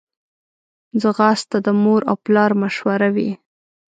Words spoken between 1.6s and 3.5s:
د مور او پلار مشوره وي